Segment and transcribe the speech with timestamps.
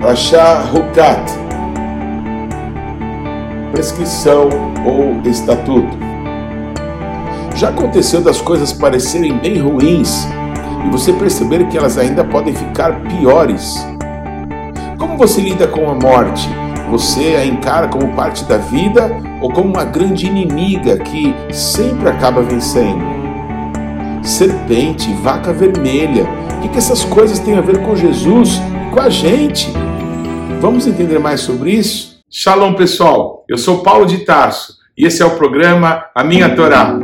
[0.00, 1.20] Rachá Hukat,
[3.72, 4.48] prescrição
[4.86, 5.98] ou estatuto.
[7.56, 10.24] Já aconteceu das coisas parecerem bem ruins
[10.86, 13.84] e você perceber que elas ainda podem ficar piores?
[14.96, 16.48] Como você lida com a morte?
[16.92, 22.40] Você a encara como parte da vida ou como uma grande inimiga que sempre acaba
[22.40, 23.02] vencendo?
[24.22, 26.24] Serpente, vaca vermelha,
[26.56, 29.72] o que, que essas coisas têm a ver com Jesus e com a gente?
[30.60, 32.18] Vamos entender mais sobre isso?
[32.28, 36.98] Shalom pessoal, eu sou Paulo de Tarso e esse é o programa A Minha Torá.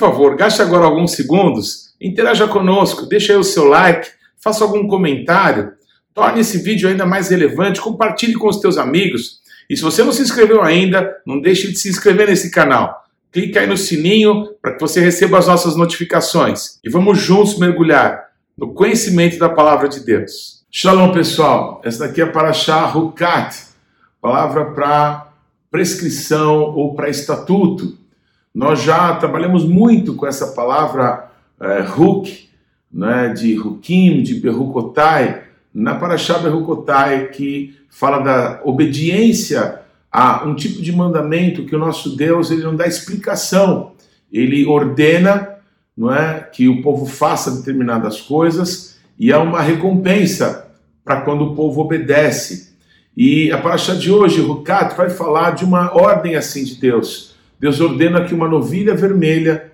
[0.00, 4.08] Favor, gaste agora alguns segundos, interaja conosco, deixe aí o seu like,
[4.42, 5.72] faça algum comentário,
[6.14, 9.40] torne esse vídeo ainda mais relevante, compartilhe com os teus amigos.
[9.68, 13.04] E se você não se inscreveu ainda, não deixe de se inscrever nesse canal.
[13.30, 16.80] Clique aí no sininho para que você receba as nossas notificações.
[16.82, 20.64] E vamos juntos mergulhar no conhecimento da palavra de Deus.
[20.70, 21.80] Shalom, pessoal.
[21.84, 22.50] Essa daqui é para
[22.94, 23.54] Hukat,
[24.20, 25.28] palavra para
[25.70, 27.99] prescrição ou para estatuto.
[28.54, 32.48] Nós já trabalhamos muito com essa palavra é, Huk,
[32.92, 40.82] né, de Hukim, de Berukotai, na Parashá Berukotai, que fala da obediência a um tipo
[40.82, 43.92] de mandamento que o nosso Deus ele não dá explicação.
[44.32, 45.56] Ele ordena
[45.96, 50.66] não é, que o povo faça determinadas coisas e há uma recompensa
[51.04, 52.74] para quando o povo obedece.
[53.16, 57.29] E a Parashá de hoje, Rukat, vai falar de uma ordem assim de Deus
[57.60, 59.70] Deus ordena que uma novilha vermelha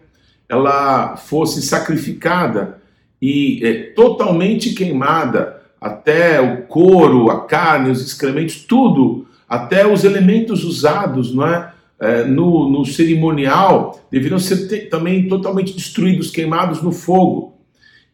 [0.49, 2.83] ela fosse sacrificada
[3.23, 10.65] e é, totalmente queimada, até o couro, a carne, os excrementos, tudo, até os elementos
[10.65, 16.91] usados não é, é no, no, cerimonial, deveriam ser te, também totalmente destruídos, queimados no
[16.91, 17.55] fogo.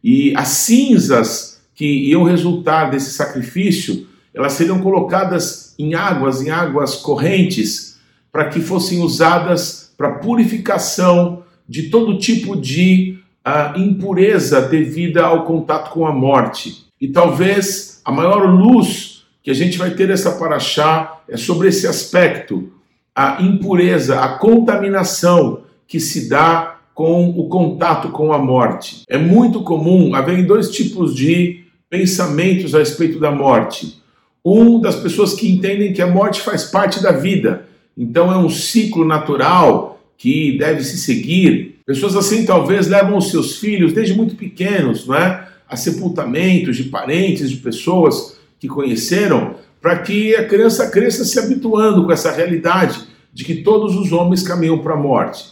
[0.04, 6.96] E as cinzas que iam resultar desse sacrifício, elas seriam colocadas em águas, em águas
[6.96, 7.91] correntes,
[8.32, 15.90] para que fossem usadas para purificação de todo tipo de uh, impureza devida ao contato
[15.90, 16.86] com a morte.
[17.00, 21.86] E talvez a maior luz que a gente vai ter essa paraxá é sobre esse
[21.86, 22.72] aspecto,
[23.14, 29.02] a impureza, a contaminação que se dá com o contato com a morte.
[29.08, 34.00] É muito comum haver dois tipos de pensamentos a respeito da morte.
[34.44, 37.66] Um das pessoas que entendem que a morte faz parte da vida
[37.96, 41.80] então é um ciclo natural que deve se seguir.
[41.84, 45.48] Pessoas assim talvez levam os seus filhos desde muito pequenos, não é?
[45.68, 52.04] A sepultamentos de parentes, de pessoas que conheceram, para que a criança cresça se habituando
[52.04, 53.00] com essa realidade
[53.32, 55.44] de que todos os homens caminham para a morte.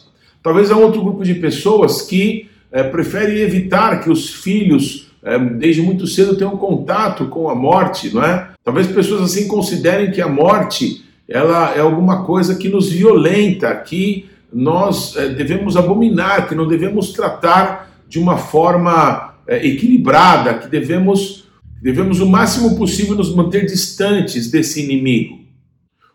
[0.42, 5.82] Talvez há outro grupo de pessoas que é, preferem evitar que os filhos, é, desde
[5.82, 8.50] muito cedo, tenham contato com a morte, não é?
[8.64, 14.28] Talvez pessoas assim considerem que a morte ela é alguma coisa que nos violenta, que
[14.52, 21.44] nós é, devemos abominar, que não devemos tratar de uma forma é, equilibrada, que devemos,
[21.80, 25.38] devemos o máximo possível nos manter distantes desse inimigo.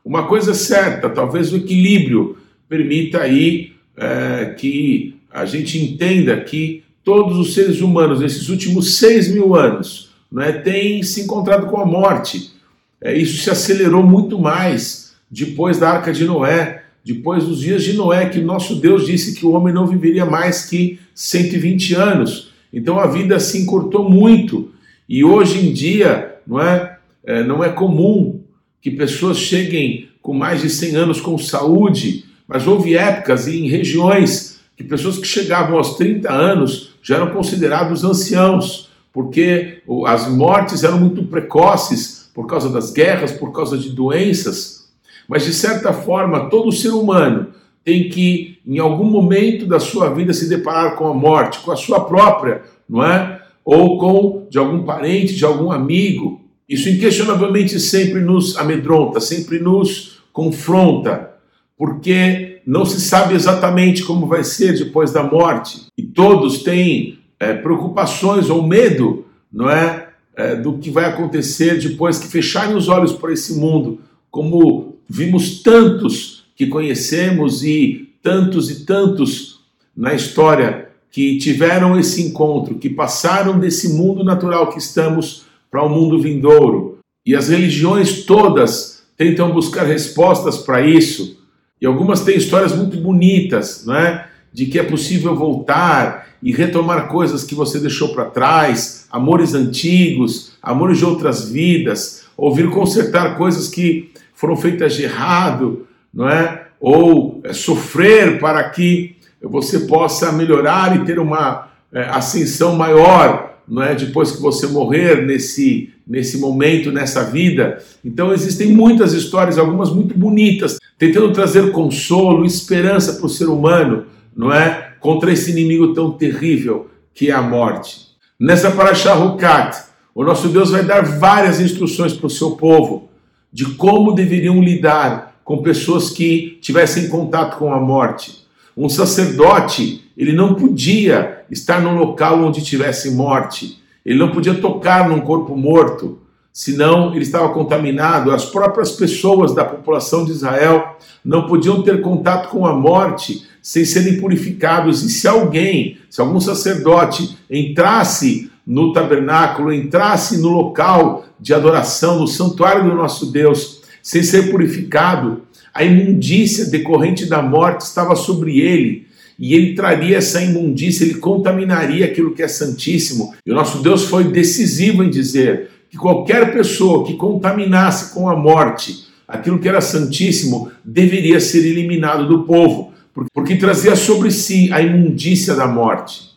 [0.04, 2.38] Uma coisa certa, talvez o equilíbrio
[2.68, 9.30] permita aí é, que a gente entenda que todos os seres humanos nesses últimos seis
[9.30, 10.10] mil anos
[10.40, 12.52] é, têm se encontrado com a morte.
[13.00, 15.05] É, isso se acelerou muito mais
[15.36, 19.46] depois da arca de Noé, depois dos dias de Noé, que nosso Deus disse que
[19.46, 22.54] o homem não viveria mais que 120 anos.
[22.72, 24.72] Então a vida se encurtou muito.
[25.08, 28.40] E hoje em dia, não é, é não é comum
[28.82, 33.68] que pessoas cheguem com mais de 100 anos com saúde, mas houve épocas e em
[33.68, 40.84] regiões que pessoas que chegavam aos 30 anos já eram considerados anciãos, porque as mortes
[40.84, 44.85] eram muito precoces por causa das guerras, por causa de doenças.
[45.28, 47.48] Mas, de certa forma, todo ser humano
[47.84, 51.76] tem que, em algum momento da sua vida, se deparar com a morte, com a
[51.76, 53.42] sua própria, não é?
[53.64, 56.42] Ou com de algum parente, de algum amigo.
[56.68, 61.32] Isso inquestionavelmente sempre nos amedronta, sempre nos confronta,
[61.78, 65.86] porque não se sabe exatamente como vai ser depois da morte.
[65.96, 70.10] E todos têm é, preocupações ou medo, não é?
[70.36, 74.00] é do que vai acontecer depois que fecharem os olhos para esse mundo,
[74.32, 79.60] como vimos tantos que conhecemos e tantos e tantos
[79.96, 85.88] na história que tiveram esse encontro, que passaram desse mundo natural que estamos para o
[85.88, 87.00] um mundo vindouro.
[87.26, 91.38] E as religiões todas tentam buscar respostas para isso.
[91.82, 94.28] E algumas têm histórias muito bonitas, não é?
[94.52, 100.54] De que é possível voltar e retomar coisas que você deixou para trás, amores antigos,
[100.62, 106.68] amores de outras vidas, ouvir consertar coisas que foram feitas de errado, não é?
[106.80, 113.82] Ou é, sofrer para que você possa melhorar e ter uma é, ascensão maior, não
[113.82, 113.96] é?
[113.96, 117.80] Depois que você morrer nesse nesse momento, nessa vida.
[118.04, 124.06] Então existem muitas histórias, algumas muito bonitas, tentando trazer consolo, esperança para o ser humano,
[124.36, 124.94] não é?
[125.00, 128.06] Contra esse inimigo tão terrível que é a morte.
[128.40, 133.10] Nessa Parashah Hukat, o nosso Deus vai dar várias instruções para o seu povo
[133.56, 138.46] de como deveriam lidar com pessoas que tivessem contato com a morte.
[138.76, 143.82] Um sacerdote, ele não podia estar num local onde tivesse morte.
[144.06, 146.20] Ele não podia tocar num corpo morto,
[146.52, 148.32] senão ele estava contaminado.
[148.32, 153.86] As próprias pessoas da população de Israel não podiam ter contato com a morte sem
[153.86, 155.02] serem purificados.
[155.02, 162.28] E se alguém, se algum sacerdote entrasse no tabernáculo, entrasse no local de adoração, no
[162.28, 165.42] santuário do nosso Deus, sem ser purificado,
[165.74, 169.06] a imundícia decorrente da morte estava sobre ele
[169.38, 173.34] e ele traria essa imundícia, ele contaminaria aquilo que é santíssimo.
[173.46, 178.36] E o nosso Deus foi decisivo em dizer que qualquer pessoa que contaminasse com a
[178.36, 182.94] morte aquilo que era santíssimo deveria ser eliminado do povo,
[183.34, 186.35] porque trazia sobre si a imundícia da morte.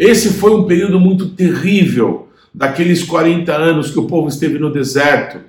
[0.00, 5.40] Esse foi um período muito terrível daqueles 40 anos que o povo esteve no deserto,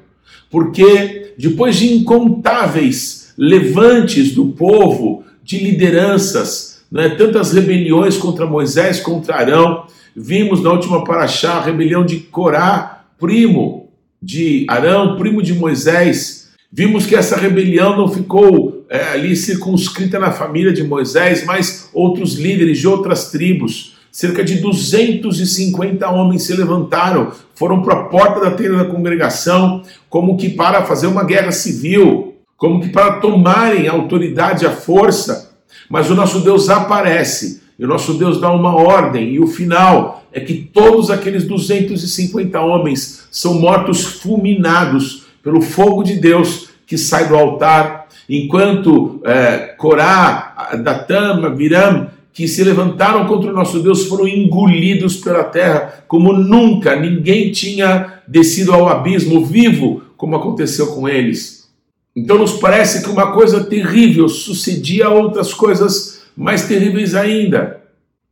[0.50, 9.38] porque depois de incontáveis levantes do povo, de lideranças, né, tantas rebeliões contra Moisés, contra
[9.38, 9.86] Arão.
[10.13, 13.89] Vimos na última paraxá a rebelião de Corá, primo
[14.21, 16.50] de Arão, primo de Moisés.
[16.69, 22.36] Vimos que essa rebelião não ficou é, ali circunscrita na família de Moisés, mas outros
[22.36, 24.00] líderes de outras tribos.
[24.12, 30.36] Cerca de 250 homens se levantaram, foram para a porta da tenda da congregação, como
[30.36, 35.56] que para fazer uma guerra civil, como que para tomarem a autoridade, a força.
[35.90, 40.24] Mas o nosso Deus aparece, e o nosso Deus dá uma ordem, e o final
[40.34, 47.30] é que todos aqueles 250 homens são mortos fulminados pelo fogo de Deus que sai
[47.30, 54.28] do altar, enquanto é, Corá, Datama, Viram, que se levantaram contra o nosso Deus foram
[54.28, 61.69] engolidos pela terra, como nunca ninguém tinha descido ao abismo vivo, como aconteceu com eles.
[62.16, 67.81] Então nos parece que uma coisa terrível sucedia a outras coisas mais terríveis ainda.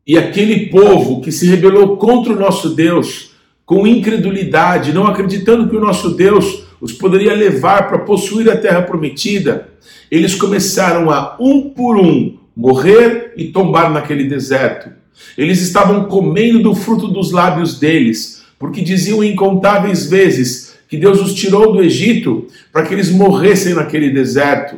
[0.07, 3.31] E aquele povo que se rebelou contra o nosso Deus,
[3.65, 8.81] com incredulidade, não acreditando que o nosso Deus os poderia levar para possuir a terra
[8.81, 9.69] prometida,
[10.09, 14.89] eles começaram a, um por um, morrer e tombar naquele deserto.
[15.37, 21.33] Eles estavam comendo do fruto dos lábios deles, porque diziam incontáveis vezes que Deus os
[21.33, 24.75] tirou do Egito para que eles morressem naquele deserto.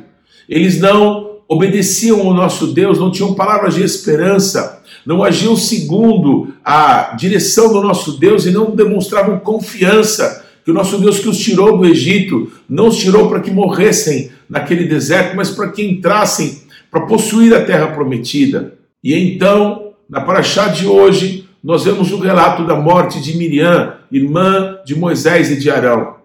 [0.47, 7.15] Eles não obedeciam ao nosso Deus, não tinham palavras de esperança, não agiam segundo a
[7.17, 11.79] direção do nosso Deus e não demonstravam confiança que o nosso Deus que os tirou
[11.79, 16.60] do Egito não os tirou para que morressem naquele deserto, mas para que entrassem
[16.91, 18.73] para possuir a terra prometida.
[19.01, 24.77] E então, na paraxá de hoje, nós vemos o relato da morte de Miriam, irmã
[24.83, 26.15] de Moisés e de Arão.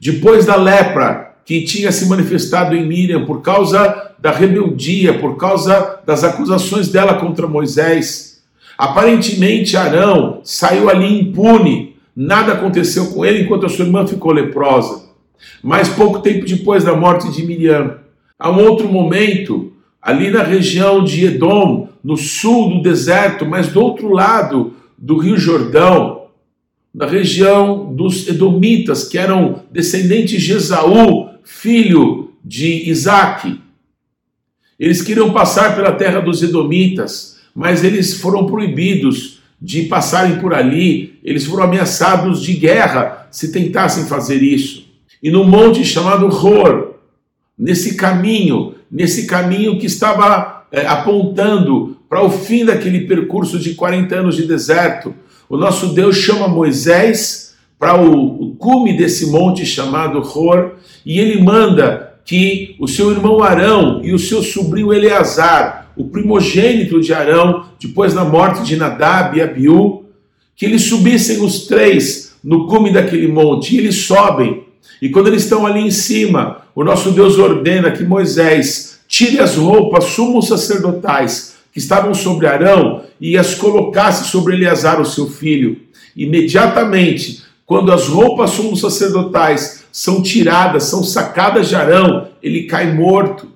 [0.00, 6.00] Depois da lepra que tinha se manifestado em Miriam por causa da rebeldia, por causa
[6.04, 8.42] das acusações dela contra Moisés,
[8.76, 15.08] aparentemente Arão saiu ali impune, nada aconteceu com ele enquanto a sua irmã ficou leprosa.
[15.62, 17.98] Mas pouco tempo depois da morte de Miriam,
[18.38, 23.80] há um outro momento, ali na região de Edom, no sul do deserto, mas do
[23.80, 26.26] outro lado do Rio Jordão,
[26.94, 33.60] na região dos Edomitas, que eram descendentes de Esaú, filho de Isaac.
[34.78, 41.18] Eles queriam passar pela terra dos Edomitas, mas eles foram proibidos de passarem por ali,
[41.22, 44.86] eles foram ameaçados de guerra se tentassem fazer isso.
[45.22, 46.94] E no monte chamado Hor,
[47.58, 54.14] nesse caminho, nesse caminho que estava é, apontando para o fim daquele percurso de 40
[54.14, 55.14] anos de deserto,
[55.48, 60.76] o nosso Deus chama Moisés para o, o cume desse monte chamado Hor,
[61.06, 67.00] e ele manda que o seu irmão Arão e o seu sobrinho Eleazar, o primogênito
[67.00, 70.04] de Arão, depois da morte de Nadab e Abiú,
[70.54, 74.64] que eles subissem os três no cume daquele monte, e eles sobem.
[75.00, 79.56] E quando eles estão ali em cima, o nosso Deus ordena que Moisés tire as
[79.56, 85.80] roupas sumos sacerdotais que estavam sobre Arão e as colocasse sobre Eleazar, o seu filho.
[86.16, 93.48] Imediatamente, quando as roupas sumos sacerdotais são tiradas, são sacadas de Arão, ele cai morto.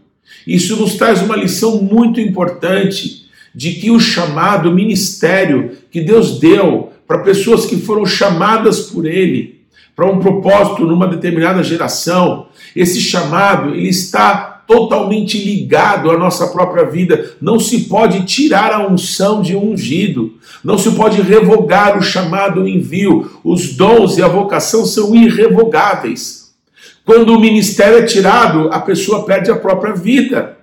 [0.46, 6.38] Isso nos traz uma lição muito importante de que o chamado, o ministério que Deus
[6.38, 9.51] deu para pessoas que foram chamadas por Ele
[9.94, 16.84] para um propósito numa determinada geração, esse chamado ele está totalmente ligado à nossa própria
[16.84, 17.32] vida.
[17.40, 20.34] Não se pode tirar a unção de um ungido,
[20.64, 23.30] não se pode revogar o chamado o envio.
[23.44, 26.52] Os dons e a vocação são irrevogáveis.
[27.04, 30.56] Quando o ministério é tirado, a pessoa perde a própria vida.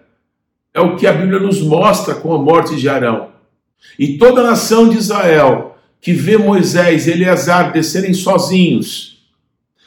[0.74, 3.30] É o que a Bíblia nos mostra com a morte de Arão.
[3.98, 9.19] E toda a nação de Israel que vê Moisés e Eleazar descerem sozinhos,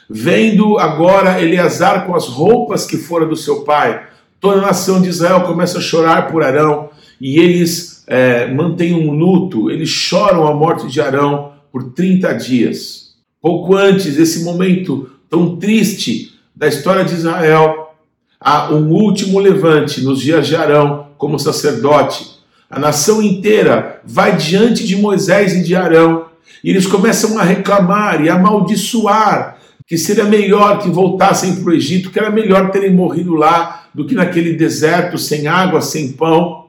[0.09, 4.07] vendo agora Eleazar com as roupas que foram do seu pai,
[4.39, 9.11] toda a nação de Israel começa a chorar por Arão e eles é, mantêm um
[9.11, 13.13] luto, eles choram a morte de Arão por 30 dias.
[13.41, 17.95] Pouco antes desse momento tão triste da história de Israel,
[18.39, 22.33] há um último levante nos dias de Arão como sacerdote
[22.73, 26.25] a nação inteira vai diante de Moisés e de Arão,
[26.63, 29.59] e eles começam a reclamar e a amaldiçoar
[29.93, 34.07] que seria melhor que voltassem para o Egito, que era melhor terem morrido lá do
[34.07, 36.65] que naquele deserto, sem água, sem pão.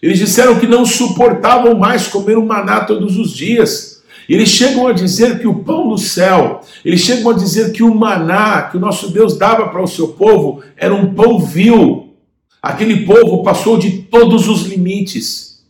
[0.00, 4.00] Eles disseram que não suportavam mais comer o maná todos os dias.
[4.28, 7.92] Eles chegam a dizer que o pão do céu, eles chegam a dizer que o
[7.92, 12.14] maná que o nosso Deus dava para o seu povo era um pão vil.
[12.62, 15.64] Aquele povo passou de todos os limites.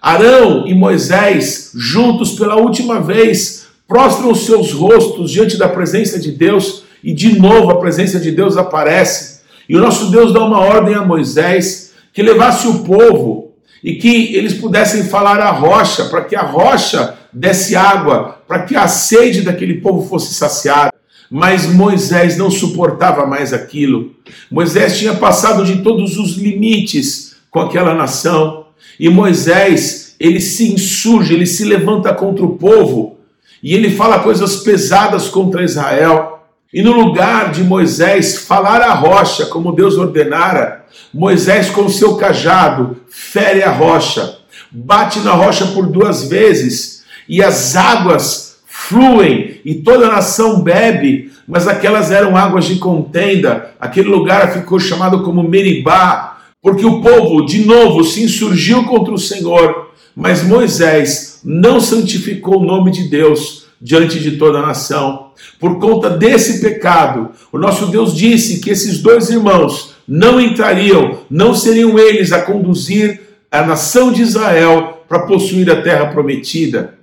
[0.00, 6.30] Arão e Moisés, juntos pela última vez, prostram os seus rostos diante da presença de
[6.30, 9.40] Deus e de novo a presença de Deus aparece.
[9.68, 13.50] E o nosso Deus dá uma ordem a Moisés que levasse o povo
[13.82, 18.76] e que eles pudessem falar à rocha, para que a rocha desse água, para que
[18.76, 20.92] a sede daquele povo fosse saciada.
[21.28, 24.14] Mas Moisés não suportava mais aquilo.
[24.48, 28.66] Moisés tinha passado de todos os limites com aquela nação.
[29.00, 33.18] E Moisés, ele se insurge, ele se levanta contra o povo
[33.62, 36.38] e ele fala coisas pesadas contra Israel.
[36.72, 42.96] E no lugar de Moisés falar à rocha, como Deus ordenara, Moisés, com seu cajado,
[43.08, 44.38] fere a rocha,
[44.70, 51.32] bate na rocha por duas vezes, e as águas fluem, e toda a nação bebe,
[51.46, 57.44] mas aquelas eram águas de contenda, aquele lugar ficou chamado como Meribá, porque o povo
[57.44, 59.89] de novo se insurgiu contra o Senhor,
[60.20, 65.30] mas Moisés não santificou o nome de Deus diante de toda a nação.
[65.58, 71.54] Por conta desse pecado, o nosso Deus disse que esses dois irmãos não entrariam, não
[71.54, 73.18] seriam eles a conduzir
[73.50, 76.98] a nação de Israel para possuir a terra prometida.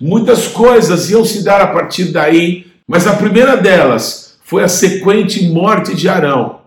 [0.00, 5.48] Muitas coisas iam se dar a partir daí, mas a primeira delas foi a sequente
[5.48, 6.62] morte de Arão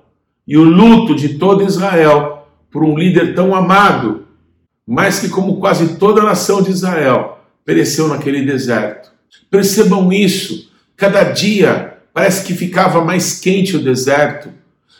[0.47, 4.22] e o luto de todo Israel por um líder tão amado,
[4.87, 9.11] mas que, como quase toda a nação de Israel, pereceu naquele deserto.
[9.49, 14.49] Percebam isso, cada dia parece que ficava mais quente o deserto,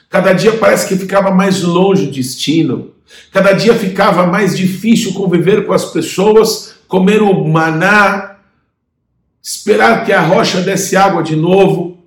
[0.09, 2.91] cada dia parece que ficava mais longe o destino,
[3.31, 8.37] cada dia ficava mais difícil conviver com as pessoas, comer o maná,
[9.41, 11.97] esperar que a rocha desse água de novo,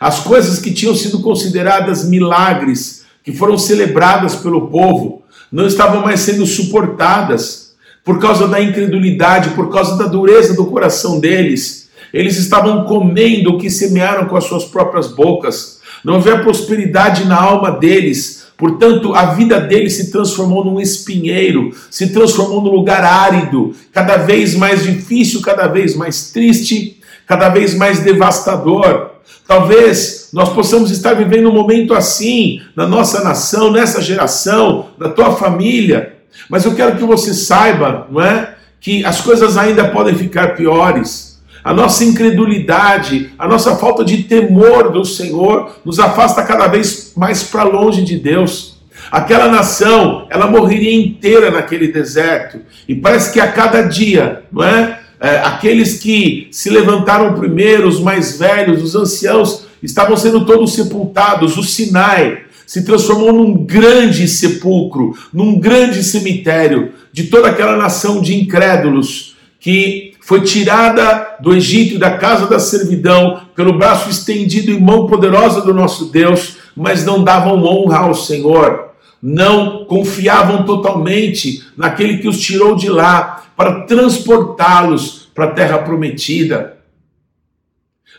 [0.00, 6.20] as coisas que tinham sido consideradas milagres, que foram celebradas pelo povo, não estavam mais
[6.20, 7.74] sendo suportadas
[8.04, 11.88] por causa da incredulidade, por causa da dureza do coração deles.
[12.12, 15.80] Eles estavam comendo o que semearam com as suas próprias bocas.
[16.04, 18.46] Não havia prosperidade na alma deles.
[18.56, 24.54] Portanto, a vida deles se transformou num espinheiro, se transformou num lugar árido, cada vez
[24.54, 29.10] mais difícil, cada vez mais triste, cada vez mais devastador.
[29.46, 35.36] Talvez nós possamos estar vivendo um momento assim na nossa nação, nessa geração, na tua
[35.36, 36.14] família.
[36.48, 41.42] Mas eu quero que você saiba, não é, que as coisas ainda podem ficar piores.
[41.64, 47.42] A nossa incredulidade, a nossa falta de temor do Senhor nos afasta cada vez mais
[47.42, 48.76] para longe de Deus.
[49.10, 52.60] Aquela nação, ela morreria inteira naquele deserto.
[52.88, 55.00] E parece que a cada dia, não é?
[55.20, 61.56] é, aqueles que se levantaram primeiro, os mais velhos, os anciãos, estavam sendo todos sepultados.
[61.56, 68.34] O Sinai se transformou num grande sepulcro, num grande cemitério de toda aquela nação de
[68.34, 74.80] incrédulos que foi tirada do Egito e da casa da servidão pelo braço estendido e
[74.80, 78.90] mão poderosa do nosso Deus, mas não davam honra ao Senhor,
[79.22, 86.75] não confiavam totalmente naquele que os tirou de lá para transportá-los para a terra prometida.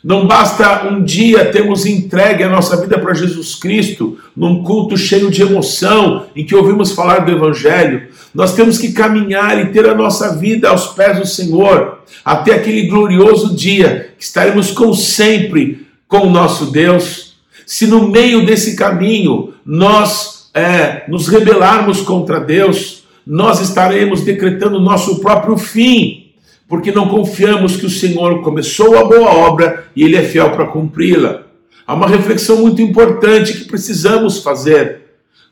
[0.03, 5.31] Não basta um dia termos entregue a nossa vida para Jesus Cristo, num culto cheio
[5.31, 8.07] de emoção, em que ouvimos falar do Evangelho.
[8.33, 12.87] Nós temos que caminhar e ter a nossa vida aos pés do Senhor, até aquele
[12.87, 17.35] glorioso dia que estaremos com sempre com o nosso Deus.
[17.65, 24.81] Se no meio desse caminho nós é, nos rebelarmos contra Deus, nós estaremos decretando o
[24.81, 26.26] nosso próprio fim
[26.67, 30.67] porque não confiamos que o Senhor começou a boa obra e Ele é fiel para
[30.67, 31.43] cumpri-la.
[31.85, 35.01] Há uma reflexão muito importante que precisamos fazer.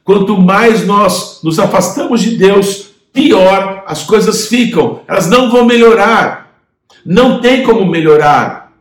[0.03, 5.01] Quanto mais nós nos afastamos de Deus, pior as coisas ficam.
[5.07, 6.53] Elas não vão melhorar.
[7.05, 8.73] Não tem como melhorar.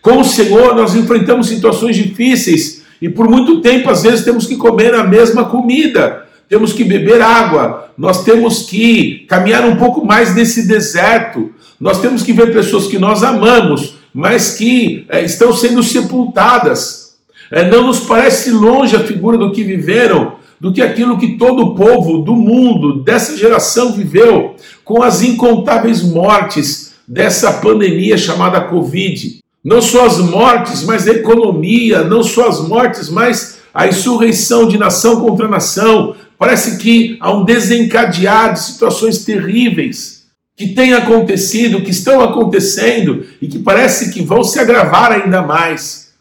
[0.00, 4.56] Com o Senhor, nós enfrentamos situações difíceis e por muito tempo, às vezes, temos que
[4.56, 10.34] comer a mesma comida, temos que beber água, nós temos que caminhar um pouco mais
[10.34, 15.82] nesse deserto, nós temos que ver pessoas que nós amamos, mas que é, estão sendo
[15.82, 17.14] sepultadas.
[17.50, 21.62] É, não nos parece longe a figura do que viveram, do que aquilo que todo
[21.62, 24.54] o povo do mundo, dessa geração, viveu,
[24.84, 29.38] com as incontáveis mortes dessa pandemia chamada Covid.
[29.64, 34.78] Não só as mortes, mas a economia, não só as mortes, mas a insurreição de
[34.78, 36.14] nação contra nação.
[36.38, 40.22] Parece que há um desencadear de situações terríveis
[40.56, 46.12] que têm acontecido, que estão acontecendo e que parece que vão se agravar ainda mais.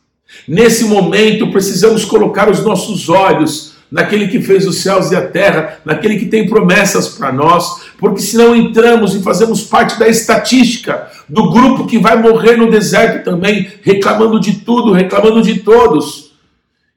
[0.47, 5.79] Nesse momento, precisamos colocar os nossos olhos naquele que fez os céus e a terra,
[5.83, 11.51] naquele que tem promessas para nós, porque senão entramos e fazemos parte da estatística do
[11.51, 16.30] grupo que vai morrer no deserto também, reclamando de tudo, reclamando de todos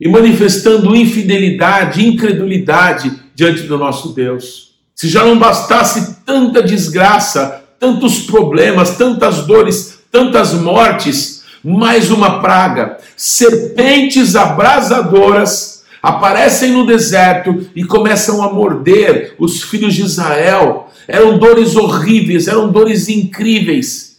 [0.01, 4.75] e manifestando infidelidade, incredulidade diante do nosso Deus.
[4.95, 12.99] Se já não bastasse tanta desgraça, tantos problemas, tantas dores, tantas mortes, mais uma praga.
[13.17, 20.91] Serpentes abrasadoras aparecem no deserto e começam a morder os filhos de Israel.
[21.09, 24.19] Eram dores horríveis, eram dores incríveis.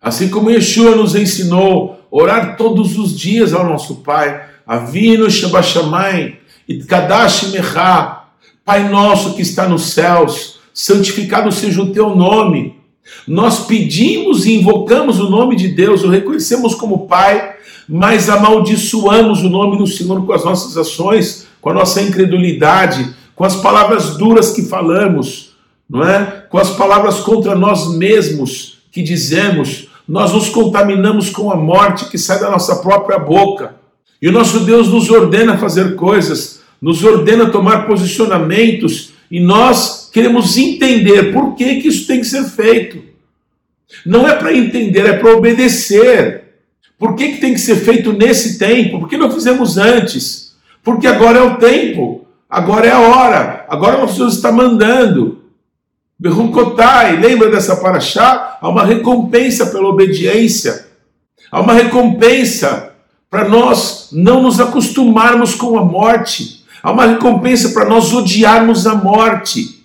[0.00, 7.52] Assim como Yeshua nos ensinou orar todos os dias ao nosso Pai, Avino Shabashamai, Itkadash
[7.52, 8.24] Mechá,
[8.64, 12.80] Pai nosso que está nos céus, santificado seja o teu nome.
[13.28, 17.54] Nós pedimos e invocamos o nome de Deus, o reconhecemos como Pai,
[17.88, 23.44] mas amaldiçoamos o nome do Senhor com as nossas ações, com a nossa incredulidade, com
[23.44, 25.50] as palavras duras que falamos,
[25.88, 26.44] não é?
[26.50, 32.18] Com as palavras contra nós mesmos que dizemos, nós nos contaminamos com a morte que
[32.18, 33.85] sai da nossa própria boca.
[34.20, 40.56] E o nosso Deus nos ordena fazer coisas nos ordena tomar posicionamentos e nós queremos
[40.56, 43.02] entender por que, que isso tem que ser feito.
[44.04, 46.44] Não é para entender, é para obedecer.
[46.98, 49.00] Por que, que tem que ser feito nesse tempo?
[49.00, 50.54] Por que não fizemos antes?
[50.82, 55.42] Porque agora é o tempo, agora é a hora, agora o Senhor está mandando.
[56.18, 58.58] Berrucotai, lembra dessa paraxá?
[58.60, 60.86] Há uma recompensa pela obediência,
[61.50, 62.85] há uma recompensa
[63.30, 66.64] para nós não nos acostumarmos com a morte.
[66.82, 69.76] Há uma recompensa para nós odiarmos a morte.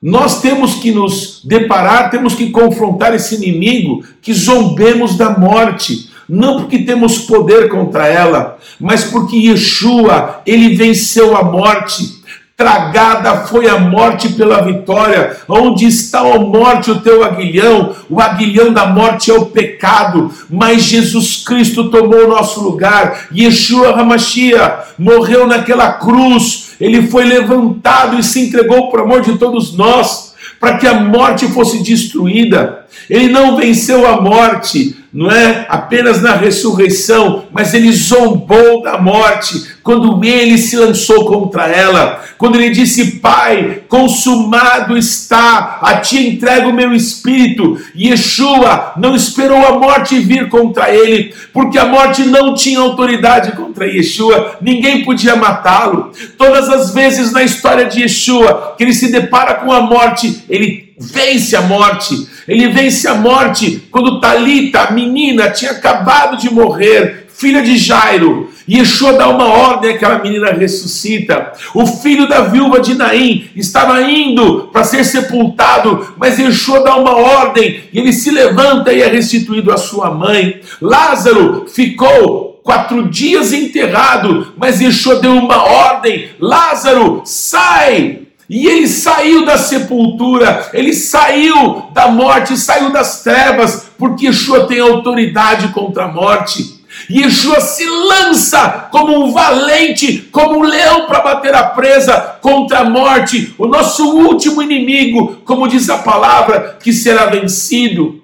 [0.00, 6.60] Nós temos que nos deparar, temos que confrontar esse inimigo, que zombemos da morte, não
[6.60, 12.13] porque temos poder contra ela, mas porque Yeshua, ele venceu a morte,
[12.56, 15.36] Tragada foi a morte pela vitória.
[15.48, 17.96] Onde está a morte o teu aguilhão?
[18.08, 23.26] O aguilhão da morte é o pecado, mas Jesus Cristo tomou o nosso lugar.
[23.36, 26.76] Yeshua Hamashia morreu naquela cruz.
[26.80, 31.48] Ele foi levantado e se entregou por amor de todos nós, para que a morte
[31.48, 32.86] fosse destruída.
[33.10, 39.74] Ele não venceu a morte, não é apenas na ressurreição, mas ele zombou da morte
[39.80, 46.70] quando ele se lançou contra ela, quando ele disse: Pai, consumado está, a ti entrego
[46.70, 47.80] o meu espírito.
[47.96, 53.86] Yeshua não esperou a morte vir contra ele, porque a morte não tinha autoridade contra
[53.86, 56.10] Yeshua, ninguém podia matá-lo.
[56.36, 60.92] Todas as vezes na história de Yeshua que ele se depara com a morte, ele
[60.98, 67.26] vence a morte Ele vence a morte quando Talita, a menina, tinha acabado de morrer,
[67.28, 68.50] filha de Jairo.
[68.68, 71.52] Yeshua dá uma ordem, aquela menina ressuscita.
[71.74, 77.14] O filho da viúva de Naim estava indo para ser sepultado, mas Yeshua dá uma
[77.14, 80.60] ordem e ele se levanta e é restituído à sua mãe.
[80.80, 88.23] Lázaro ficou quatro dias enterrado, mas Yeshua deu uma ordem: Lázaro, sai!
[88.48, 94.80] E ele saiu da sepultura, ele saiu da morte, saiu das trevas, porque Yeshua tem
[94.80, 96.74] autoridade contra a morte.
[97.10, 102.90] Yeshua se lança como um valente, como um leão para bater a presa contra a
[102.90, 108.22] morte, o nosso último inimigo, como diz a palavra, que será vencido.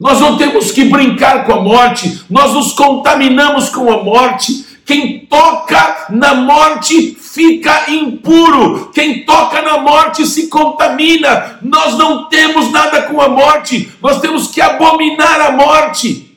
[0.00, 4.64] Nós não temos que brincar com a morte, nós nos contaminamos com a morte.
[4.88, 8.90] Quem toca na morte fica impuro.
[8.94, 11.58] Quem toca na morte se contamina.
[11.60, 16.34] Nós não temos nada com a morte, nós temos que abominar a morte.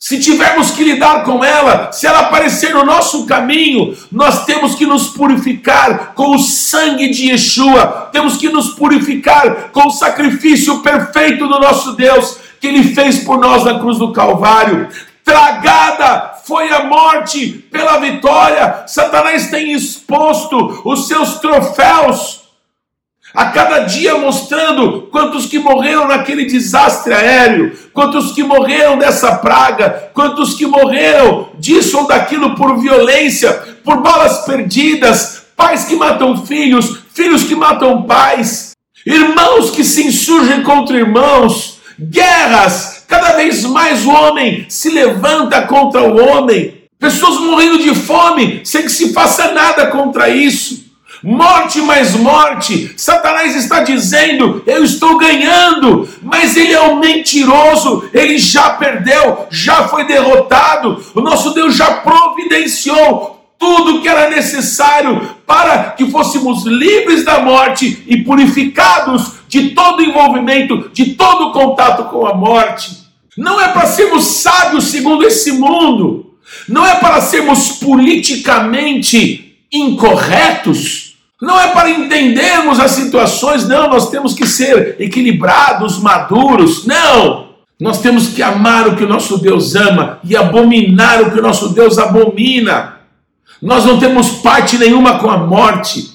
[0.00, 4.84] Se tivermos que lidar com ela, se ela aparecer no nosso caminho, nós temos que
[4.84, 11.46] nos purificar com o sangue de Yeshua, temos que nos purificar com o sacrifício perfeito
[11.46, 14.88] do nosso Deus, que Ele fez por nós na cruz do Calvário.
[15.24, 22.42] Tragada foi a morte pela vitória, Satanás tem exposto os seus troféus
[23.34, 30.10] a cada dia mostrando quantos que morreram naquele desastre aéreo, quantos que morreram dessa praga,
[30.12, 33.52] quantos que morreram disso ou daquilo por violência,
[33.84, 38.72] por balas perdidas, pais que matam filhos, filhos que matam pais,
[39.06, 46.02] irmãos que se insurgem contra irmãos, guerras, cada vez mais o homem se levanta contra
[46.02, 50.90] o homem, pessoas morrendo de fome sem que se faça nada contra isso
[51.22, 52.92] morte mais morte.
[52.96, 59.86] Satanás está dizendo: Eu estou ganhando, mas ele é um mentiroso, ele já perdeu, já
[59.86, 61.00] foi derrotado.
[61.14, 68.02] O nosso Deus já providenciou tudo que era necessário para que fôssemos livres da morte
[68.08, 73.01] e purificados de todo envolvimento, de todo contato com a morte.
[73.36, 76.34] Não é para sermos sábios segundo esse mundo,
[76.68, 84.32] não é para sermos politicamente incorretos não é para entendermos as situações, não, nós temos
[84.32, 86.86] que ser equilibrados, maduros.
[86.86, 87.48] Não!
[87.80, 91.42] Nós temos que amar o que o nosso Deus ama e abominar o que o
[91.42, 92.98] nosso Deus abomina.
[93.60, 96.11] Nós não temos parte nenhuma com a morte,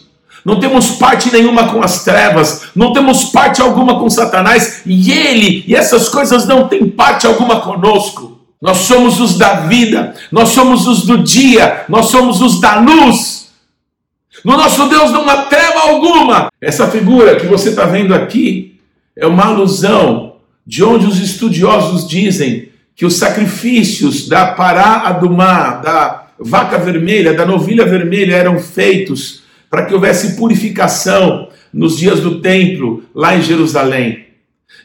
[0.48, 5.66] não temos parte nenhuma com as trevas, não temos parte alguma com Satanás, e ele
[5.68, 8.40] e essas coisas não têm parte alguma conosco.
[8.62, 13.50] Nós somos os da vida, nós somos os do dia, nós somos os da luz.
[14.46, 16.50] No nosso Deus não há treva alguma.
[16.62, 18.80] Essa figura que você está vendo aqui
[19.18, 26.28] é uma alusão de onde os estudiosos dizem que os sacrifícios da Pará Adumá, da
[26.40, 33.04] vaca vermelha, da novilha vermelha eram feitos para que houvesse purificação nos dias do templo
[33.14, 34.28] lá em Jerusalém.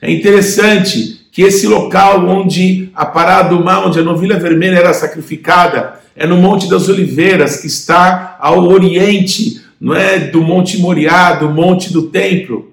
[0.00, 6.00] É interessante que esse local onde a Pará Adumá, onde a novilha vermelha era sacrificada,
[6.14, 11.48] é no Monte das Oliveiras, que está ao oriente, não é do Monte Moriá, do
[11.48, 12.72] Monte do Templo.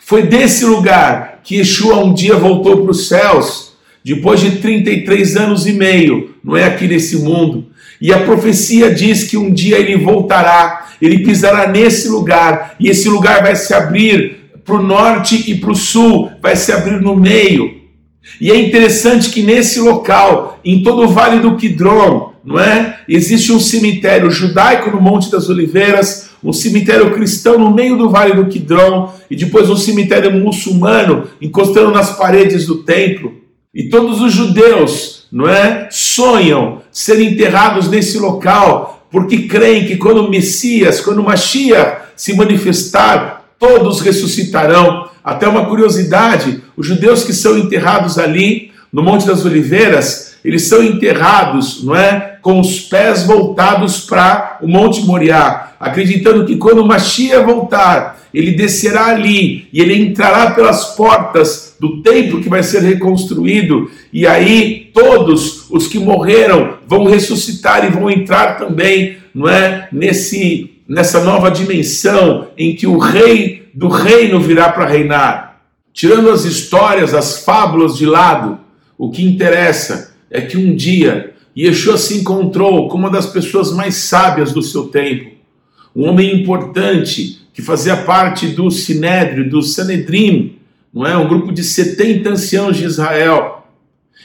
[0.00, 3.72] Foi desse lugar que Yeshua um dia voltou para os céus,
[4.04, 7.66] depois de 33 anos e meio, não é aqui nesse mundo.
[8.00, 13.08] E a profecia diz que um dia ele voltará, ele pisará nesse lugar, e esse
[13.08, 17.16] lugar vai se abrir para o norte e para o sul, vai se abrir no
[17.16, 17.76] meio.
[18.40, 23.00] E é interessante que nesse local, em todo o Vale do Quidron, não é?
[23.08, 28.34] Existe um cemitério judaico no Monte das Oliveiras, um cemitério cristão no meio do Vale
[28.34, 33.34] do Quidron e depois um cemitério muçulmano encostando nas paredes do templo.
[33.74, 40.24] E todos os judeus, não é, sonham ser enterrados nesse local, porque creem que quando
[40.24, 45.08] o Messias, quando o Mashiach se manifestar, todos ressuscitarão.
[45.22, 50.82] Até uma curiosidade: os judeus que são enterrados ali no Monte das Oliveiras, eles são
[50.82, 56.86] enterrados, não é, com os pés voltados para o Monte Moriá, acreditando que quando o
[56.86, 62.82] Mashiach voltar, ele descerá ali e ele entrará pelas portas do templo que vai ser
[62.82, 69.88] reconstruído, e aí todos os que morreram vão ressuscitar e vão entrar também, não é,
[69.90, 75.60] nesse nessa nova dimensão em que o rei do reino virá para reinar.
[75.92, 78.60] Tirando as histórias, as fábulas de lado,
[78.96, 83.94] o que interessa é que um dia Yeshua se encontrou com uma das pessoas mais
[83.94, 85.30] sábias do seu tempo,
[85.94, 90.56] um homem importante que fazia parte do Sinédrio, do Sanedrim,
[90.92, 91.16] não é?
[91.16, 93.66] Um grupo de 70 anciãos de Israel.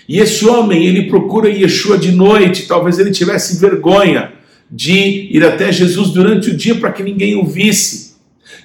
[0.07, 4.33] E esse homem, ele procura Yeshua de noite, talvez ele tivesse vergonha
[4.69, 8.15] de ir até Jesus durante o dia para que ninguém o visse.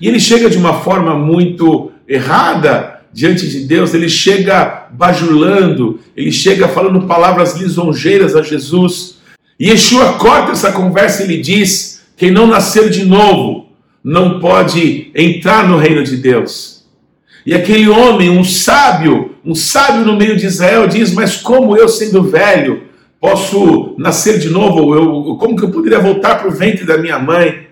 [0.01, 6.31] E ele chega de uma forma muito errada diante de Deus, ele chega bajulando, ele
[6.31, 9.17] chega falando palavras lisonjeiras a Jesus.
[9.59, 13.71] E Yeshua corta essa conversa e lhe diz: quem não nascer de novo
[14.05, 16.85] não pode entrar no reino de Deus.
[17.47, 21.89] E aquele homem, um sábio, um sábio no meio de Israel, diz: Mas como eu,
[21.89, 22.83] sendo velho,
[23.19, 24.95] posso nascer de novo?
[24.95, 27.67] Eu, como que eu poderia voltar para o ventre da minha mãe?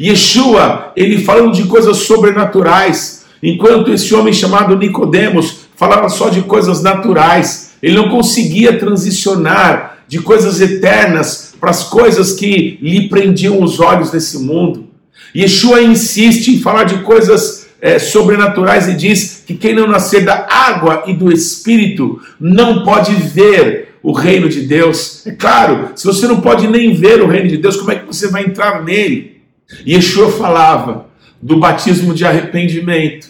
[0.00, 6.82] Yeshua, ele falando de coisas sobrenaturais, enquanto esse homem chamado Nicodemos falava só de coisas
[6.82, 7.72] naturais.
[7.82, 14.12] Ele não conseguia transicionar de coisas eternas para as coisas que lhe prendiam os olhos
[14.12, 14.86] nesse mundo.
[15.34, 20.46] Yeshua insiste em falar de coisas é, sobrenaturais e diz que quem não nascer da
[20.48, 25.26] água e do Espírito não pode ver o reino de Deus.
[25.26, 28.06] É claro, se você não pode nem ver o reino de Deus, como é que
[28.06, 29.42] você vai entrar nele?
[29.86, 31.06] Yeshua falava
[31.40, 33.28] do batismo de arrependimento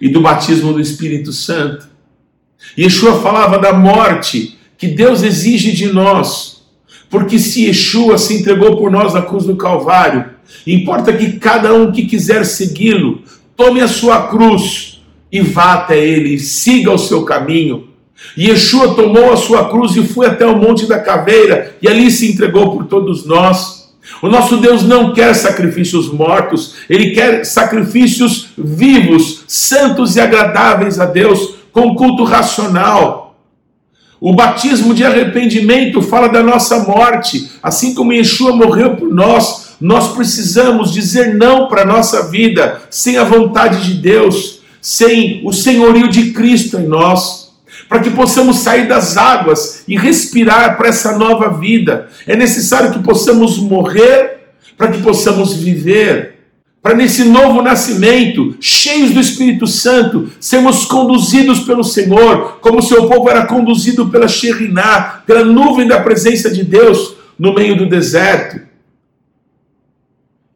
[0.00, 1.86] e do batismo do Espírito Santo.
[2.78, 6.62] Yeshua falava da morte que Deus exige de nós,
[7.08, 10.30] porque se Yeshua se entregou por nós na cruz do Calvário,
[10.66, 13.22] importa que cada um que quiser segui-lo
[13.56, 17.88] tome a sua cruz e vá até ele, siga o seu caminho.
[18.36, 22.30] Yeshua tomou a sua cruz e foi até o Monte da Caveira e ali se
[22.30, 23.81] entregou por todos nós.
[24.20, 31.06] O nosso Deus não quer sacrifícios mortos, ele quer sacrifícios vivos, santos e agradáveis a
[31.06, 33.36] Deus, com culto racional.
[34.20, 40.12] O batismo de arrependimento fala da nossa morte, assim como Yeshua morreu por nós, nós
[40.14, 46.08] precisamos dizer não para a nossa vida, sem a vontade de Deus, sem o senhorio
[46.08, 47.41] de Cristo em nós
[47.92, 52.08] para que possamos sair das águas e respirar para essa nova vida.
[52.26, 54.46] É necessário que possamos morrer
[54.78, 56.38] para que possamos viver.
[56.80, 63.06] Para nesse novo nascimento, cheios do Espírito Santo, sermos conduzidos pelo Senhor, como o seu
[63.06, 68.58] povo era conduzido pela Sheriná, pela nuvem da presença de Deus no meio do deserto.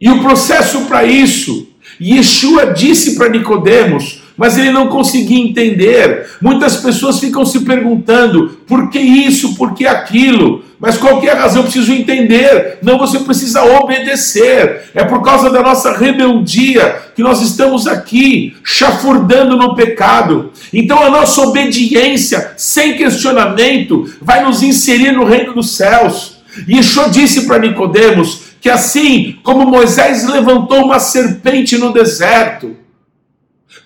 [0.01, 1.69] E o processo para isso,
[2.01, 6.27] Yeshua disse para Nicodemos: mas ele não conseguia entender.
[6.41, 10.65] Muitas pessoas ficam se perguntando por que isso, por que aquilo.
[10.79, 12.79] Mas qualquer razão eu preciso entender.
[12.83, 14.91] Não, você precisa obedecer.
[14.95, 20.51] É por causa da nossa rebeldia que nós estamos aqui, chafurdando no pecado.
[20.73, 26.37] Então a nossa obediência, sem questionamento, vai nos inserir no reino dos céus.
[26.69, 32.77] Yeshua disse para Nicodemos que assim como Moisés levantou uma serpente no deserto,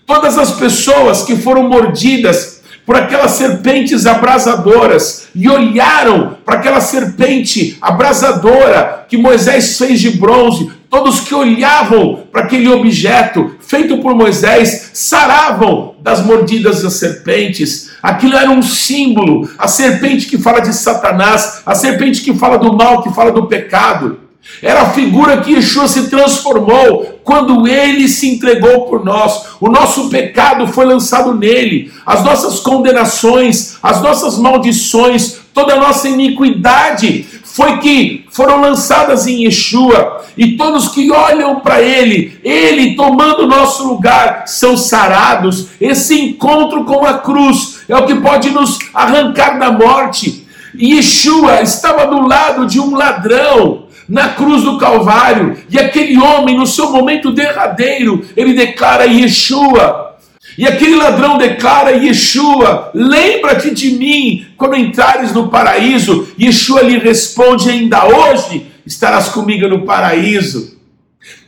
[0.07, 7.79] Todas as pessoas que foram mordidas por aquelas serpentes abrasadoras e olharam para aquela serpente
[7.81, 14.91] abrasadora que Moisés fez de bronze, todos que olhavam para aquele objeto feito por Moisés
[14.93, 17.91] saravam das mordidas das serpentes.
[18.03, 22.77] Aquilo era um símbolo, a serpente que fala de Satanás, a serpente que fala do
[22.77, 24.19] mal, que fala do pecado.
[24.63, 29.55] Era a figura que Yeshua se transformou quando ele se entregou por nós.
[29.61, 36.09] O nosso pecado foi lançado nele, as nossas condenações, as nossas maldições, toda a nossa
[36.09, 43.47] iniquidade foi que foram lançadas em Yeshua, e todos que olham para ele, ele tomando
[43.47, 45.67] nosso lugar, são sarados.
[45.81, 50.47] Esse encontro com a cruz é o que pode nos arrancar da morte.
[50.81, 56.67] Yeshua estava do lado de um ladrão na cruz do Calvário, e aquele homem, no
[56.67, 60.17] seu momento derradeiro, ele declara Yeshua.
[60.59, 66.27] E aquele ladrão declara Yeshua, lembra-te de mim quando entrares no paraíso.
[66.39, 70.77] Yeshua lhe responde: ainda hoje estarás comigo no paraíso.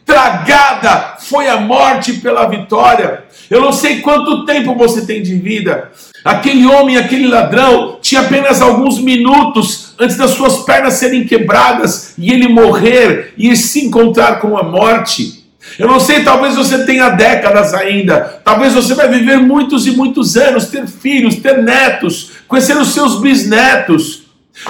[0.07, 3.25] Tragada foi a morte pela vitória.
[3.51, 5.90] Eu não sei quanto tempo você tem de vida,
[6.25, 12.33] Aquele homem, aquele ladrão, tinha apenas alguns minutos antes das suas pernas serem quebradas e
[12.33, 15.45] ele morrer e se encontrar com a morte.
[15.79, 20.37] Eu não sei, talvez você tenha décadas ainda, talvez você vai viver muitos e muitos
[20.37, 24.25] anos, ter filhos, ter netos, conhecer os seus bisnetos.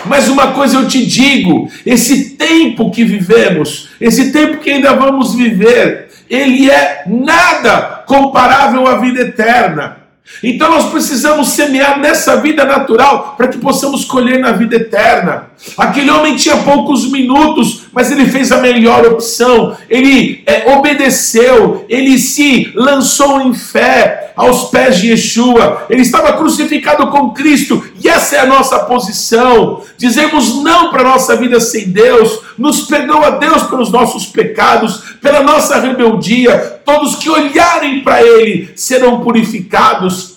[0.05, 5.35] Mas uma coisa eu te digo: esse tempo que vivemos, esse tempo que ainda vamos
[5.35, 10.02] viver, ele é nada comparável à vida eterna.
[10.43, 15.51] Então nós precisamos semear nessa vida natural para que possamos colher na vida eterna.
[15.77, 19.77] Aquele homem tinha poucos minutos, mas ele fez a melhor opção.
[19.89, 25.87] Ele é, obedeceu, ele se lançou em fé aos pés de Yeshua.
[25.89, 29.83] Ele estava crucificado com Cristo e essa é a nossa posição.
[29.97, 35.43] Dizemos não para a nossa vida sem Deus, nos perdoa Deus pelos nossos pecados, pela
[35.43, 36.81] nossa rebeldia.
[36.85, 40.32] Todos que olharem para Ele serão purificados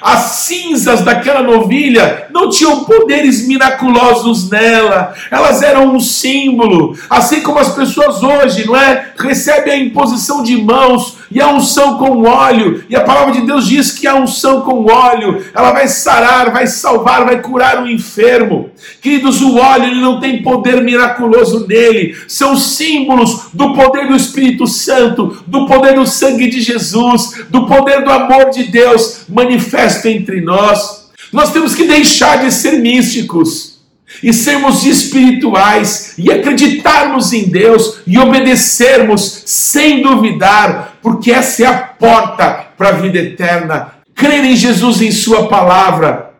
[0.00, 7.58] as cinzas daquela novilha não tinham poderes miraculosos nela, elas eram um símbolo, assim como
[7.58, 9.12] as pessoas hoje, não é?
[9.18, 13.66] Recebem a imposição de mãos e a unção com óleo, e a palavra de Deus
[13.66, 18.70] diz que a unção com óleo, ela vai sarar, vai salvar, vai curar o enfermo.
[19.00, 24.66] Queridos, o óleo ele não tem poder miraculoso nele, são símbolos do poder do Espírito
[24.66, 30.40] Santo, do poder do sangue de Jesus, do poder do amor de Deus manifesto entre
[30.40, 31.10] nós.
[31.32, 33.80] Nós temos que deixar de ser místicos
[34.22, 41.78] e sermos espirituais e acreditarmos em Deus e obedecermos sem duvidar, porque essa é a
[41.78, 43.94] porta para a vida eterna.
[44.14, 46.34] Crer em Jesus, em Sua palavra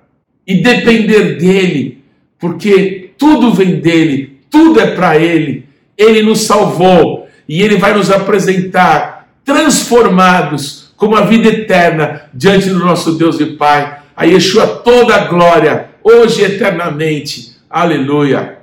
[0.46, 2.02] e depender dEle,
[2.38, 5.64] porque tudo vem dEle, tudo é para Ele.
[5.96, 12.78] Ele nos salvou e Ele vai nos apresentar transformados como a vida eterna diante do
[12.78, 14.00] nosso Deus e Pai.
[14.14, 17.56] A Yeshua toda a glória, hoje e eternamente.
[17.70, 18.58] Aleluia.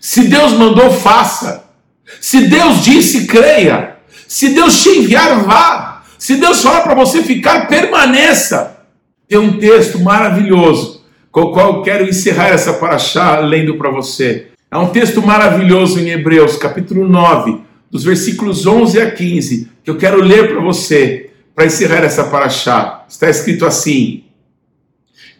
[0.00, 1.68] Se Deus mandou, faça.
[2.22, 3.96] Se Deus disse, creia.
[4.26, 6.04] Se Deus te enviar, vá.
[6.16, 8.78] Se Deus falar para você ficar, permaneça.
[9.28, 14.46] Tem um texto maravilhoso, com o qual eu quero encerrar essa paraxá lendo para você.
[14.70, 19.98] É um texto maravilhoso em Hebreus, capítulo 9, dos versículos 11 a 15, que eu
[19.98, 21.27] quero ler para você,
[21.58, 23.04] para encerrar essa paraxá.
[23.08, 24.22] Está escrito assim: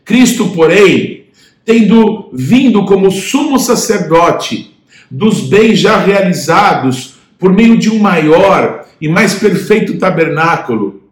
[0.05, 1.27] Cristo, porém,
[1.65, 4.75] tendo vindo como sumo sacerdote
[5.09, 11.05] dos bens já realizados por meio de um maior e mais perfeito tabernáculo,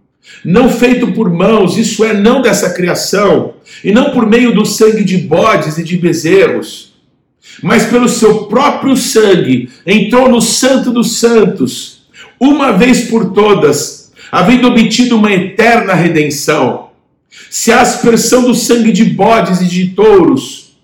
[0.44, 5.04] não feito por mãos, isso é, não dessa criação, e não por meio do sangue
[5.04, 6.94] de bodes e de bezerros,
[7.62, 12.08] mas pelo seu próprio sangue, entrou no Santo dos Santos,
[12.40, 13.95] uma vez por todas,
[14.30, 16.90] havendo obtido uma eterna redenção.
[17.50, 20.76] Se a aspersão do sangue de bodes e de touros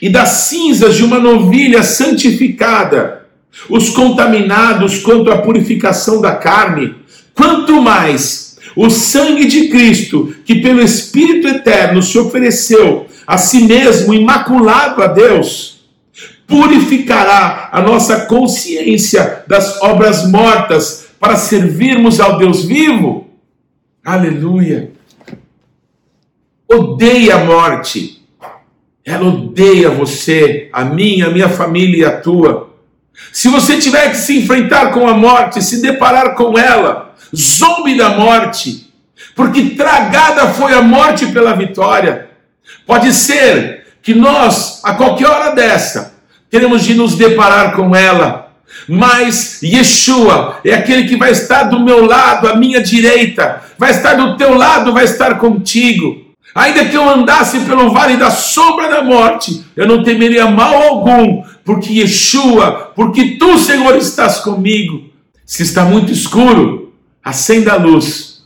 [0.00, 3.26] e das cinzas de uma novilha santificada,
[3.68, 6.94] os contaminados quanto à purificação da carne,
[7.34, 14.12] quanto mais o sangue de Cristo, que pelo Espírito eterno se ofereceu a si mesmo
[14.12, 15.74] imaculado a Deus,
[16.46, 23.30] purificará a nossa consciência das obras mortas para servirmos ao Deus vivo.
[24.04, 24.94] Aleluia
[26.68, 28.22] odeia a morte.
[29.04, 32.74] Ela odeia você, a minha, a minha família e a tua.
[33.32, 38.10] Se você tiver que se enfrentar com a morte, se deparar com ela, zombe da
[38.10, 38.92] morte,
[39.36, 42.30] porque tragada foi a morte pela vitória.
[42.86, 46.14] Pode ser que nós, a qualquer hora dessa,
[46.50, 48.43] teremos de nos deparar com ela,
[48.88, 54.14] mas Yeshua é aquele que vai estar do meu lado, à minha direita, vai estar
[54.14, 56.22] do teu lado, vai estar contigo.
[56.54, 61.42] Ainda que eu andasse pelo vale da sombra da morte, eu não temeria mal algum,
[61.64, 65.10] porque Yeshua, porque tu, Senhor, estás comigo.
[65.44, 66.92] Se está muito escuro,
[67.22, 68.44] acenda a luz,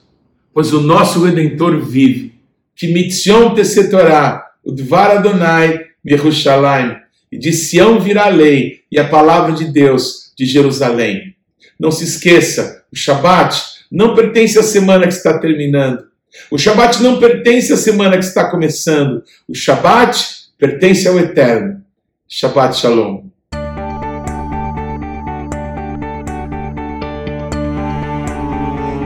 [0.54, 2.32] pois o nosso Redentor vive.
[2.74, 6.96] Que mitzion tesetorá, o dvar Adonai, Yerushalayim,
[7.30, 11.34] e de Sião virá a lei e a palavra de Deus de Jerusalém.
[11.78, 16.08] Não se esqueça, o Shabat não pertence à semana que está terminando
[16.50, 19.22] o Shabat não pertence à semana que está começando.
[19.48, 20.24] O Shabat
[20.58, 21.82] pertence ao Eterno.
[22.28, 23.24] Shabat Shalom.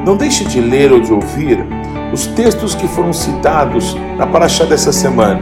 [0.05, 1.59] Não deixe de ler ou de ouvir
[2.12, 5.40] os textos que foram citados na Paraxá dessa semana.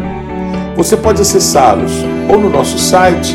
[0.77, 1.93] Você pode acessá-los
[2.31, 3.35] ou no nosso site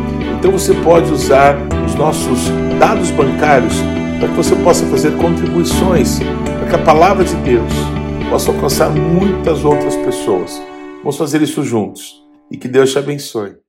[0.41, 3.75] Então você pode usar os nossos dados bancários
[4.17, 6.17] para que você possa fazer contribuições
[6.57, 7.71] para que a palavra de Deus
[8.27, 10.59] possa alcançar muitas outras pessoas.
[11.03, 13.61] Vamos fazer isso juntos e que Deus te abençoe.